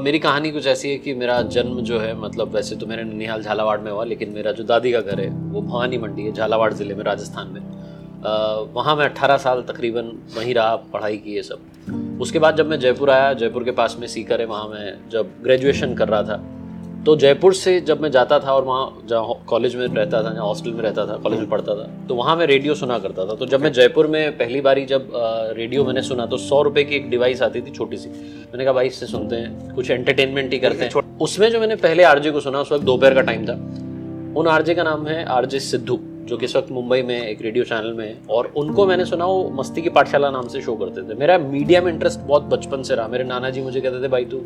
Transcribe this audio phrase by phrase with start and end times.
[0.00, 3.42] मेरी कहानी कुछ ऐसी है कि मेरा जन्म जो है मतलब वैसे तो मेरे ननिहाल
[3.42, 6.72] झालावाड़ में हुआ, लेकिन मेरा जो दादी का घर है, वो भवानी मंडी है, झालावाड़
[6.74, 7.60] ज़िले में, राजस्थान में।
[8.74, 12.78] वहाँ मैं 18 साल तकरीबन वहीं रहा, पढ़ाई की ये सब। उसके बाद जब मैं
[12.80, 16.42] जयपुर आया, जयपुर के पास में सीकर है, वहाँ मैं जब ग्रेजुएशन कर रहा था
[17.06, 20.46] तो जयपुर से जब मैं जाता था और वहाँ जहाँ कॉलेज में रहता था, जहाँ
[20.46, 23.34] हॉस्टल में रहता था कॉलेज में पढ़ता था तो वहाँ मैं रेडियो सुना करता था।
[23.34, 25.08] तो जब मैं जयपुर में पहली बारी जब
[25.56, 28.72] रेडियो मैंने सुना तो सौ रुपये की एक डिवाइस आती थी छोटी सी। मैंने कहा,
[28.72, 32.40] भाई, इससे सुनते हैं, कुछ एंटरटेनमेंट ही करते हैं। उसमें जो मैंने पहले आरजे को
[32.40, 33.52] सुना, उस वक्त दोपहर का टाइम था।
[34.40, 35.98] उन आरजे का नाम है आरजे सिद्धू।
[36.30, 39.24] जो कि इस वक्त मुंबई में एक रेडियो चैनल में है, और उनको मैंने सुना,
[39.24, 42.82] वो मस्ती की पाठशाला नाम से शो करते थे। मेरा मीडिया में इंटरेस्ट बहुत बचपन
[42.82, 44.40] से रहा। मेरे नाना जी मुझे कहते थे, भाई तू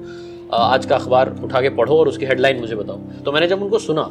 [0.53, 3.79] आज का अखबार उठा के पढ़ो और उसकी हेडलाइन मुझे बताओ। तो मैंने जब उनको
[3.79, 4.11] सुना,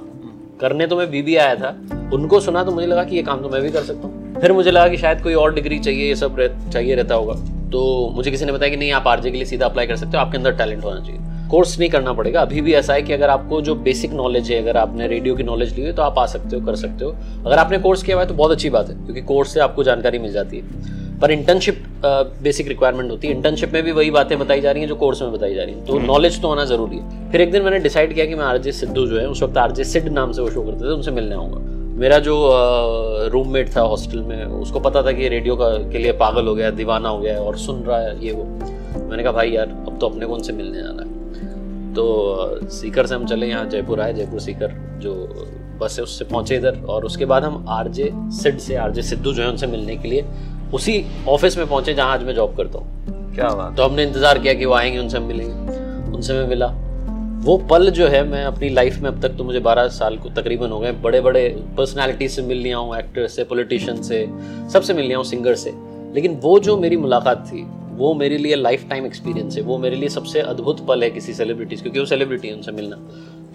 [0.59, 1.69] करने तो मैं बीबी आया था,
[2.13, 4.51] उनको सुना तो मुझे लगा कि ये काम तो मैं भी कर सकता हूँ। फिर
[4.51, 6.39] मुझे लगा कि शायद कोई और डिग्री चाहिए, ये सब
[6.73, 7.33] चाहिए रहता होगा।
[7.71, 10.17] तो मुझे किसी ने बताया कि नहीं, आप आरजे के लिए सीधा अप्लाई कर सकते
[10.17, 11.21] हो, आपके अंदर टैलेंट होना चाहिए।
[11.53, 14.61] कोर्स नहीं करना पड़ेगा। अभी भी ऐसा है कि अगर आपको जो बेसिक नॉलेज है
[14.61, 17.11] अगर आपने रेडियो की नॉलेज ली है तो आप आ सकते हो कर सकते हो।
[17.45, 19.83] अगर आपने कोर्स किया हुआ है तो बहुत अच्छी बात है क्योंकि कोर्स से आपको
[19.83, 21.83] जानकारी मिल जाती है। पर इंटर्नशिप
[22.43, 25.21] बेसिक रिक्वायरमेंट होती है। इंटर्नशिप में भी वही बातें बताई जा रही हैं जो कोर्स
[25.21, 27.79] में बताई जा रही हैं। तो नॉलेज तो होना ज़रूरी है। फिर एक दिन मैंने
[27.79, 30.49] डिसाइड किया कि मैं आरजे सिद्धू जो है उस वक्त आरजे सिड नाम से वो
[30.49, 31.59] शो करते थे उनसे मिलने आऊँगा।
[31.99, 32.35] मेरा जो
[33.33, 36.69] रूममेट था हॉस्टल में उसको पता था कि रेडियो का के लिए पागल हो गया
[36.73, 40.07] दीवाना हो गया और सुन रहा है ये वो। मैंने कहा भाई यार अब तो
[40.07, 41.12] अपने को उनसे मिलने जाना है।
[41.93, 45.13] तो सीकर से हम चले यहाँ जयपुर आए जयपुर सीकर जो
[45.81, 49.43] बस है उससे पहुँचे इधर और उसके बाद हम आरजे सिड से आरजे सिद्धू जो
[49.43, 50.25] है उनसे मिलने के लिए
[50.73, 54.39] उसी ऑफ़िस में पहुँचे जहाँ आज मैं जॉब करता हूँ। क्या बात तो हमने इंतज़ार
[54.39, 56.67] किया कि वो आएँगे उनसे हम मिलेंगे उनसे मैं मिला।
[57.45, 60.29] वो पल जो है मैं अपनी लाइफ में अब तक तो मुझे 12 साल को
[60.29, 64.25] तकरीबन हो गए बड़े बड़े पर्सनालिटी से मिल लिया हूँ एक्टर से पॉलिटिशियन से
[64.73, 65.73] सबसे मिल लिया हूँ सिंगर से।
[66.15, 67.65] लेकिन वो जो मेरी मुलाकात थी
[68.03, 71.33] वो मेरे लिए लाइफ टाइम एक्सपीरियंस है। वो मेरे लिए सबसे अद्भुत पल है किसी
[71.33, 72.97] सेलिब्रिटीज क्योंकि वो सेलिब्रिटी है, उनसे मिलना।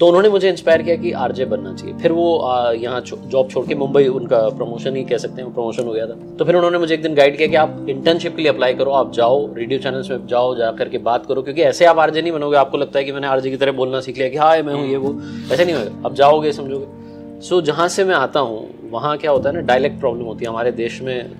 [0.00, 2.26] तो उन्होंने मुझे इंस्पायर किया कि आरजे बनना चाहिए। फिर वो
[2.74, 6.14] यहाँ जॉब छोड़ के मुंबई, उनका प्रमोशन ही कह सकते हैं प्रमोशन हो गया था।
[6.38, 8.90] तो फिर उन्होंने मुझे एक दिन गाइड किया कि आप इंटर्नशिप के लिए अप्लाई करो,
[8.90, 12.32] आप जाओ रेडियो चैनल्स में जाओ, जा करके बात करो, क्योंकि ऐसे आप आरजे नहीं
[12.32, 14.74] बनोगे। आपको लगता है कि मैंने आरजे की तरह बोलना सीख लिया कि हाँ मैं
[14.74, 15.14] हूँ ये, वो,
[15.52, 18.58] ऐसे नहीं होगा। आप जाओगे, समझोगे। सो जहाँ से मैं आता हूँ
[18.90, 21.30] वहाँ क्या होता है ना डायलेक्ट प्रॉब्लम होती है हमारे देश में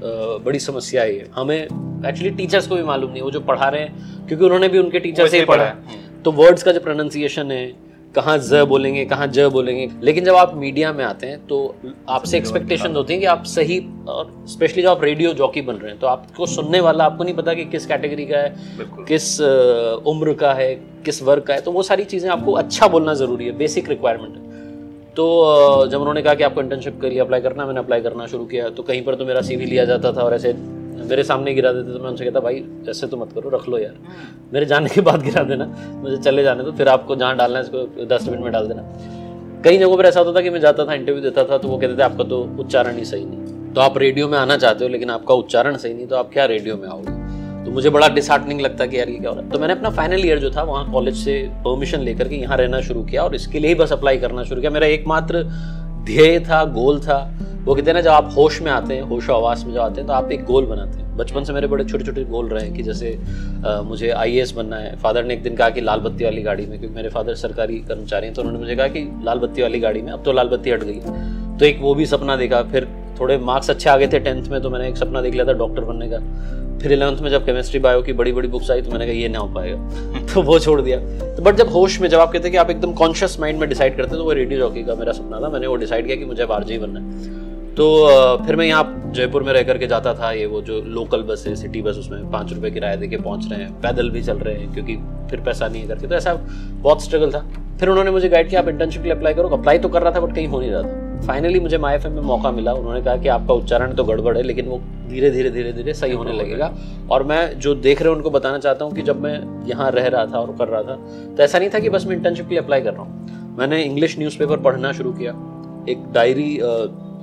[0.44, 3.80] बड़ी समस्या आई है हमें एक्चुअली टीचर्स को भी मालूम नहीं वो जो पढ़ा रहे
[3.82, 5.76] हैं क्योंकि उन्होंने भी उनके टीचर से ही पढ़ा है।
[6.24, 7.66] तो वर्ड्स का जो प्रोनाउंसिएशन है
[8.14, 11.56] कहाँ ज बोलेंगे कहाँ ज बोलेंगे लेकिन जब आप मीडिया में आते हैं तो
[12.08, 15.90] आपसे एक्सपेक्टेशन होती है कि आप सही और स्पेशली जब आप रेडियो जॉकी बन रहे
[15.90, 18.54] हैं तो आपको सुनने वाला आपको नहीं पता कि किस कैटेगरी का है
[19.08, 19.40] किस
[20.06, 23.46] उम्र का है किस वर्ग का है तो वो सारी चीज़ें आपको अच्छा बोलना ज़रूरी
[23.46, 24.47] है बेसिक रिक्वायरमेंट है।
[25.18, 28.44] तो जब उन्होंने कहा कि आपको इंटर्नशिप के लिए अप्लाई करना मैंने अप्लाई करना शुरू
[28.46, 30.52] किया तो कहीं पर तो मेरा सीवी लिया जाता था और ऐसे
[31.10, 33.78] मेरे सामने गिरा देते तो मैं उनसे कहता भाई ऐसे तो मत करो रख लो
[33.78, 33.94] यार।
[34.52, 35.66] मेरे जाने के बाद गिरा देना
[36.02, 38.82] मुझे चले जाने तो फिर आपको जहाँ डालना है इसको दस मिनट में डाल देना।
[39.64, 41.78] कई जगहों पर ऐसा होता था कि मैं जाता था इंटरव्यू देता था तो वो
[41.78, 44.90] कहते थे आपका तो उच्चारण ही सही नहीं। तो आप रेडियो में आना चाहते हो
[44.90, 47.17] लेकिन आपका उच्चारण सही नहीं तो आप क्या रेडियो में आओगे?
[47.68, 49.88] तो मुझे बड़ा डिसहार्टनिंग लगता कि यार ये क्या हो रहा है। तो मैंने अपना
[49.90, 51.32] फाइनल ईयर जो था वहाँ कॉलेज से
[51.64, 54.60] परमिशन लेकर के यहाँ रहना शुरू किया और इसके लिए ही बस अप्लाई करना शुरू
[54.60, 55.42] किया। मेरा एकमात्र
[56.04, 57.18] ध्येय था गोल था।
[57.64, 60.00] वो कहते हैं ना जब आप होश में आते हैं होश आवास में जब आते
[60.00, 62.64] हैं तो आप एक गोल बनाते हैं। बचपन से मेरे बड़े छोटे छोटे गोल रहे
[62.64, 63.14] हैं कि जैसे
[63.66, 66.66] आ, मुझे आईएएस बनना है। फादर ने एक दिन कहा कि लाल बत्ती वाली गाड़ी
[66.66, 69.80] में क्योंकि मेरे फादर सरकारी कर्मचारी हैं तो उन्होंने मुझे कहा कि लाल बत्ती वाली
[69.80, 71.00] गाड़ी में अब तो लाल बत्ती हट गई।
[71.58, 72.88] तो एक वो भी सपना देखा। फिर
[73.20, 75.52] थोड़े मार्क्स अच्छे आ गए थे टेंथ में तो मैंने एक सपना देख लिया था
[75.52, 76.18] डॉक्टर बनने का।
[76.78, 79.28] फिर इलेवंथ में जब केमिस्ट्री बायो की बड़ी बड़ी बुक्स आई तो मैंने कहा, ये
[79.28, 80.98] ना हो पाएगा। तो वो छोड़ दिया।
[81.36, 83.68] तो बट जब होश में, जब आप कहते हैं कि आप एकदम कॉन्शियस माइंड में
[83.68, 86.24] डिसाइड करते तो वो रेडियो जॉकी का मेरा सपना था। मैंने वो डिसाइड किया कि
[86.24, 88.06] मुझे अब आरजे बनना है। तो
[88.46, 91.56] फिर मैं यहाँ जयपुर में रह करके जाता था, ये वो जो लोकल बस है
[91.56, 94.54] सिटी बस उसमें पाँच रुपये किराया दे के पहुँच रहे हैं। पैदल भी चल रहे
[94.54, 94.96] हैं, क्योंकि
[95.30, 96.34] फिर पैसा नहीं है करके। तो ऐसा
[96.72, 97.46] बहुत स्ट्रगल था।
[97.80, 100.12] फिर उन्होंने मुझे गाइड किया, आप इंटर्नशिप के लिए अप्लाई करो। अप्लाई तो कर रहा
[100.12, 103.16] था बट कहीं हो नहीं रहा था। फाइनली मुझे माई में मौका मिला। उन्होंने कहा
[103.16, 106.72] कि आपका उच्चारण तो गड़बड़ है लेकिन वो धीरे धीरे धीरे धीरे सही होने लगेगा।
[107.10, 110.06] और मैं जो देख रहे हैं उनको बताना चाहता हूँ कि जब मैं यहाँ रह
[110.06, 110.96] रहा था और कर रहा था
[111.36, 113.82] तो ऐसा नहीं था कि बस मैं इंटर्नशिप के लिए अप्लाई कर रहा हूँ। मैंने
[113.82, 115.32] इंग्लिश न्यूज़पेपर पढ़ना शुरू किया।
[115.88, 116.58] एक डायरी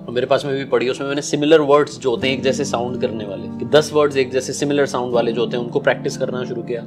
[0.07, 2.99] मेरे पास में भी पढ़ी उसमें मैंने सिमिलर वर्ड्स जो होते हैं एक जैसे साउंड
[3.01, 6.17] करने वाले कि दस वर्ड्स एक जैसे सिमिलर साउंड वाले जो होते हैं उनको प्रैक्टिस
[6.17, 6.81] करना शुरू किया।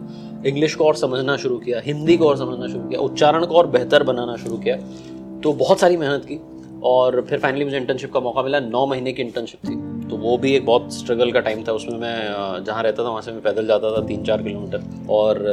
[0.46, 3.66] इंग्लिश को और समझना शुरू किया हिंदी को और समझना शुरू किया उच्चारण को और
[3.68, 4.76] बेहतर बनाना शुरू किया।
[5.42, 6.40] तो बहुत सारी मेहनत की।
[6.84, 9.76] और फिर फाइनली मुझे इंटर्नशिप का मौका मिला। नौ महीने की इंटर्नशिप थी।
[10.08, 13.22] तो वो भी एक बहुत स्ट्रगल का टाइम था। उसमें मैं जहाँ रहता था वहाँ
[13.22, 15.44] से मैं पैदल जाता था तीन चार किलोमीटर। और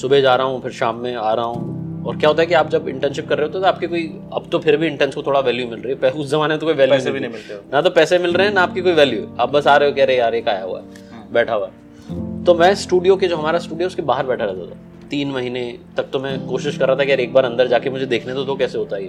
[0.00, 2.54] सुबह जा रहा हूँ फिर शाम में आ रहा हूँ। और क्या होता है कि
[2.54, 5.22] आप जब इंटर्नशिप कर रहे हो तो आपके कोई अब तो फिर भी इंटर्नशिप को
[5.22, 7.82] थोड़ा वैल्यू मिल रही है। उस जमाने तो कोई वैल्यू पैसे भी नहीं मिलते ना
[7.82, 10.04] तो पैसे मिल रहे हैं ना आपकी कोई वैल्यू आप बस आ रहे हो कह
[10.04, 10.84] रहे यार एक आया हुआ है?
[11.12, 14.66] हाँ। बैठा हुआ है। तो मैं स्टूडियो के जो हमारा स्टूडियो उसके बाहर बैठा रहता
[14.66, 15.62] था। तीन महीने
[15.96, 18.34] तक तो मैं कोशिश कर रहा था कि यार एक बार अंदर जाके मुझे देखने
[18.34, 19.02] तो, तो कैसे होता है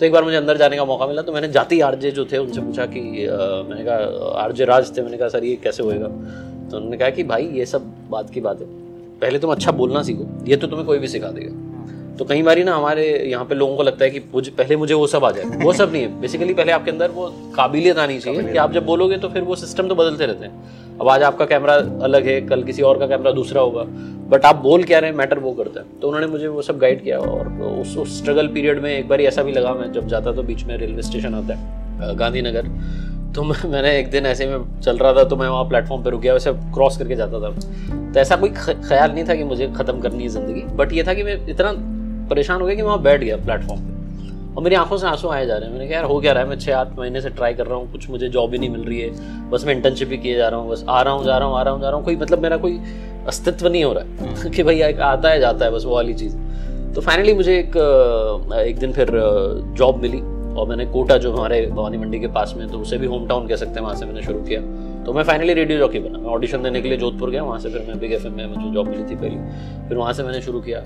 [0.00, 2.38] तो एक बार मुझे अंदर जाने का मौका मिला तो मैंने जाती आरजे जो थे
[2.38, 6.08] उनसे पूछा कि आ, मैंने कहा आरजे राज थे मैंने कहा सर ये कैसे होएगा?
[6.08, 8.66] तो उन्होंने कहा कि भाई ये सब बात की बात है।
[9.20, 11.52] पहले तुम अच्छा बोलना सीखो ये तो तुम्हें कोई भी सिखा देगा।
[12.18, 14.94] तो कई बार ना हमारे यहाँ पे लोगों को लगता है कि मुझे पहले मुझे
[14.94, 17.26] वो सब आ जाए। वो सब नहीं है। बेसिकली पहले आपके अंदर वो
[17.56, 20.98] काबिलियत आनी चाहिए कि आप जब बोलोगे तो फिर वो सिस्टम तो बदलते रहते हैं।
[21.00, 21.74] अब आज आपका कैमरा
[22.04, 23.82] अलग है, कल किसी और का कैमरा दूसरा होगा।
[24.28, 26.78] बट आप बोल क्या रहे हैं मैटर वो करता है। तो उन्होंने मुझे वो सब
[26.78, 30.32] गाइड किया और उस स्ट्रगल पीरियड में एक बार ऐसा भी लगा मैं, जब जाता
[30.32, 32.68] तो बीच में रेलवे स्टेशन आता है गांधीनगर।
[33.34, 36.20] तो मैंने एक दिन ऐसे में चल रहा था तो मैं वहाँ प्लेटफॉर्म पर रुक
[36.20, 37.50] गया, वैसे क्रॉस करके जाता था।
[38.12, 41.14] तो ऐसा कोई ख्याल नहीं था कि मुझे ख़त्म करनी है ज़िंदगी। बट ये था
[41.14, 41.72] कि मैं इतना
[42.28, 43.92] परेशान हो गया कि वहाँ बैठ गया प्लेटफॉर्म पे।
[44.54, 46.42] और मेरी आँखों से आँसू आए जा रहे हैं। मैंने कहा यार हो क्या रहा
[46.42, 46.48] है?
[46.48, 48.84] मैं छः आठ महीने से ट्राई कर रहा हूँ कुछ मुझे जॉब ही नहीं मिल
[48.84, 51.38] रही है। बस मैं इंटर्नशिप ही किए जा रहा हूँ बस आ रहा हूँ जा
[51.38, 52.78] रहा हूँ आ रहा हूँ जा रहा हूँ। कोई मतलब मेरा कोई
[53.28, 56.36] अस्तित्व नहीं हो रहा है कि भाई आता है जाता है बस वो वाली चीज़।
[56.94, 57.76] तो फाइनली मुझे एक
[58.66, 59.10] एक दिन फिर
[59.76, 60.20] जॉब मिली
[60.54, 63.48] और मैंने कोटा जो हमारे भवानी मंडी के पास में तो उसे भी होम टाउन
[63.48, 64.60] कह सकते हैं वहाँ से मैंने शुरू किया।
[65.04, 67.70] तो मैं फाइनली रेडियो जॉकी बना। मैं ऑडिशन देने के लिए जोधपुर गया वहाँ से
[67.70, 70.60] फिर मैं बिग एफ़ में मुझे जॉब मिली थी पहली। फिर वहाँ से मैंने शुरू
[70.60, 70.82] किया।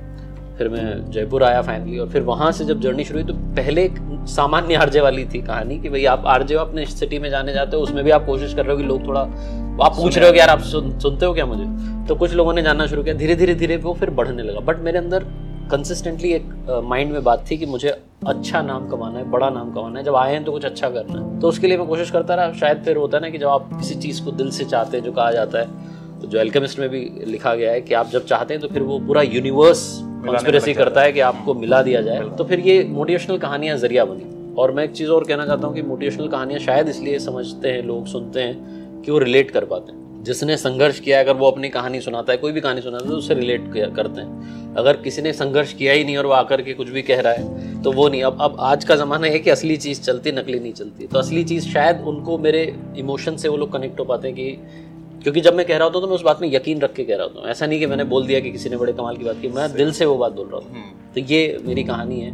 [0.58, 3.84] फिर मैं जयपुर आया फाइनली और फिर वहाँ से जब जर्नी शुरू हुई तो पहले
[3.84, 3.96] एक
[4.28, 7.76] सामान्य आरजे वाली थी कहानी कि भाई आप आरजे हो अपने सिटी में जाने जाते
[7.76, 10.32] हो उसमें भी आप कोशिश कर रहे हो कि लोग थोड़ा आप पूछ रहे हो
[10.32, 11.64] कि यार आप सुन, सुनते हो क्या मुझे?
[12.08, 14.78] तो कुछ लोगों ने जानना शुरू किया धीरे धीरे धीरे वो फिर बढ़ने लगा। बट
[14.80, 15.24] मेरे अंदर
[15.70, 17.88] कंसिस्टेंटली एक माइंड में बात थी कि मुझे
[18.26, 21.20] अच्छा नाम कमाना है बड़ा नाम कमाना है जब आए हैं तो कुछ अच्छा करना
[21.20, 23.48] है। तो उसके लिए मैं कोशिश करता रहा। शायद फिर होता है ना कि जब
[23.48, 26.78] आप किसी चीज़ को दिल से चाहते हैं जो कहा जाता है तो जो एल्केमिस्ट
[26.78, 29.84] में भी लिखा गया है कि आप जब चाहते हैं तो फिर वो पूरा यूनिवर्स
[30.18, 34.54] कॉन्स्पिरसी करता है कि आपको मिला दिया जाए। तो फिर ये मोटिवेशनल कहानियाँ ज़रिया बनी।
[34.54, 37.82] और मैं एक चीज़ और कहना चाहता हूँ कि मोटिवेशनल कहानियाँ शायद इसलिए समझते हैं
[37.82, 41.68] लोग सुनते हैं कि वो रिलेट कर पाते हैं। जिसने संघर्ष किया अगर वो अपनी
[41.68, 45.22] कहानी सुनाता है कोई भी कहानी सुनाता है तो उससे रिलेट करते हैं। अगर किसी
[45.22, 47.92] ने संघर्ष किया ही नहीं और वो आकर के कुछ भी कह रहा है तो
[47.92, 51.06] वो नहीं। अब अब आज का ज़माना है कि असली चीज़ चलती नकली नहीं चलती।
[51.06, 52.62] तो असली चीज़ शायद उनको मेरे
[52.96, 54.87] इमोशन से वो लोग कनेक्ट हो पाते हैं कि
[55.22, 57.16] क्योंकि जब मैं कह रहा होता तो मैं उस बात में यकीन रख के कह
[57.16, 59.40] रहा हूँ। ऐसा नहीं कि मैंने बोल दिया कि किसी ने बड़े कमाल की बात
[59.42, 62.32] की मैं दिल से वो बात बोल रहा हूँ। हम्म। तो ये मेरी कहानी है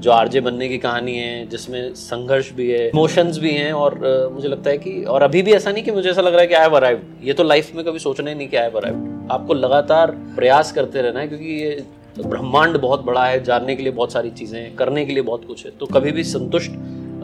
[0.00, 4.34] जो आरजे बनने की कहानी है जिसमें संघर्ष भी है इमोशंस भी हैं और uh,
[4.34, 6.46] मुझे लगता है कि और अभी भी ऐसा नहीं कि मुझे ऐसा लग रहा है
[6.46, 9.54] कि आई अराइव ये तो लाइफ में कभी सोचना ही नहीं कि आई अराइव आपको
[9.54, 11.84] लगातार प्रयास करते रहना है क्योंकि ये
[12.18, 15.64] ब्रह्मांड बहुत बड़ा है जानने के लिए बहुत सारी चीज़ें करने के लिए बहुत कुछ
[15.66, 16.70] है। तो कभी भी संतुष्ट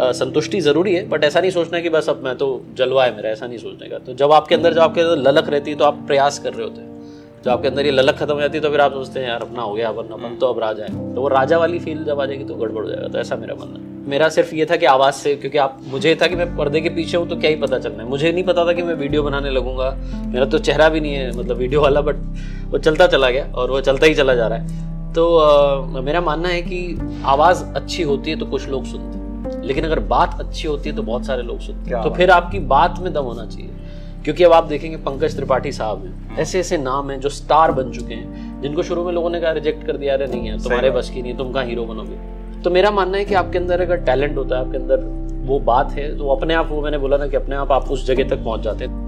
[0.01, 3.31] संतुष्टि ज़रूरी है बट ऐसा नहीं सोचना कि बस अब मैं तो जलवा है मेरा,
[3.31, 5.85] ऐसा नहीं सोचने का। तो जब आपके अंदर, जब आपके अंदर ललक रहती है तो
[5.85, 6.91] आप प्रयास कर रहे होते हैं।
[7.45, 9.43] जब आपके अंदर ये ललक खत्म हो जाती है तो फिर आप सोचते हैं, यार,
[9.43, 12.27] अपना हो गया अपन तो अब राजा है। तो वो राजा वाली फील जब आ
[12.27, 14.87] जाएगी तो गड़बड़ हो जाएगा। तो ऐसा मेरा मानना है। मेरा सिर्फ़ ये था कि
[14.87, 17.57] आवाज़ से, क्योंकि आप, मुझे था कि मैं पर्दे के पीछे हूँ तो क्या ही
[17.57, 19.91] पता चलना है। मुझे नहीं पता था कि मैं वीडियो बनाने लगूँगा।
[20.27, 22.17] मेरा तो चेहरा भी नहीं है मतलब वीडियो वाला बट
[22.67, 26.49] वो चलता चला गया, और वो चलता ही चला जा रहा है। तो मेरा मानना
[26.49, 29.22] है कि आवाज़ अच्छी होती है तो कुछ लोग सुनते हैं।
[29.63, 32.59] लेकिन अगर बात अच्छी होती है तो बहुत सारे लोग सुनते हैं। तो फिर आपकी
[32.69, 33.71] बात में दम होना चाहिए।
[34.25, 37.91] क्योंकि अब आप देखेंगे पंकज त्रिपाठी साहब हैं। ऐसे ऐसे नाम हैं जो स्टार बन
[37.91, 40.91] चुके हैं जिनको शुरू में लोगों ने कहा रिजेक्ट कर दिया अरे नहीं है तुम्हारे
[40.91, 42.61] बस की नहीं तुम कहा हीरो बनोगे?
[42.63, 45.05] तो मेरा मानना है कि आपके अंदर अगर टैलेंट होता है आपके अंदर
[45.47, 48.07] वो बात है तो अपने आप वो मैंने बोला ना कि अपने आप आप उस
[48.07, 49.02] जगह तक पहुँच जाते हैं।